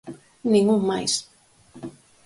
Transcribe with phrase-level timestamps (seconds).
[0.51, 1.13] Nin un máis.